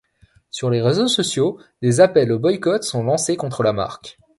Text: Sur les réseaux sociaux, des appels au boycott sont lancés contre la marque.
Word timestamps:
Sur 0.49 0.71
les 0.71 0.81
réseaux 0.81 1.07
sociaux, 1.07 1.59
des 1.83 1.99
appels 2.01 2.31
au 2.31 2.39
boycott 2.39 2.83
sont 2.83 3.03
lancés 3.03 3.37
contre 3.37 3.61
la 3.61 3.71
marque. 3.71 4.17